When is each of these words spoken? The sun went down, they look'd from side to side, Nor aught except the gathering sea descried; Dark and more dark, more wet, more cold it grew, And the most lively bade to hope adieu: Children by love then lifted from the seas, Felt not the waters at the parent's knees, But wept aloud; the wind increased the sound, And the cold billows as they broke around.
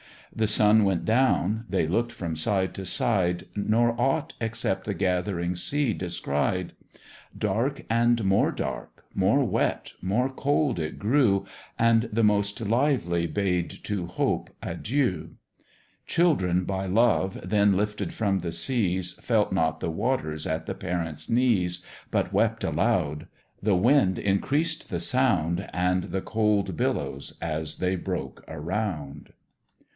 The 0.35 0.47
sun 0.47 0.85
went 0.85 1.03
down, 1.05 1.65
they 1.69 1.85
look'd 1.85 2.13
from 2.13 2.35
side 2.37 2.73
to 2.75 2.85
side, 2.85 3.45
Nor 3.55 3.91
aught 3.99 4.33
except 4.41 4.85
the 4.85 4.93
gathering 4.93 5.55
sea 5.57 5.93
descried; 5.93 6.73
Dark 7.37 7.83
and 7.87 8.23
more 8.23 8.51
dark, 8.51 9.03
more 9.13 9.43
wet, 9.43 9.91
more 10.01 10.29
cold 10.29 10.79
it 10.79 10.97
grew, 10.97 11.45
And 11.77 12.03
the 12.13 12.23
most 12.23 12.61
lively 12.61 13.27
bade 13.27 13.69
to 13.83 14.07
hope 14.07 14.49
adieu: 14.63 15.35
Children 16.07 16.63
by 16.63 16.85
love 16.87 17.37
then 17.43 17.75
lifted 17.77 18.11
from 18.13 18.39
the 18.39 18.53
seas, 18.53 19.15
Felt 19.21 19.51
not 19.51 19.81
the 19.81 19.91
waters 19.91 20.47
at 20.47 20.65
the 20.65 20.73
parent's 20.73 21.29
knees, 21.29 21.83
But 22.09 22.33
wept 22.33 22.63
aloud; 22.63 23.27
the 23.61 23.75
wind 23.75 24.17
increased 24.17 24.89
the 24.89 25.01
sound, 25.01 25.69
And 25.73 26.05
the 26.05 26.21
cold 26.21 26.75
billows 26.77 27.33
as 27.39 27.75
they 27.75 27.95
broke 27.97 28.43
around. 28.47 29.33